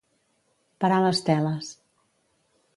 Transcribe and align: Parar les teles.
Parar 0.85 0.97
les 1.05 1.21
teles. 1.29 1.71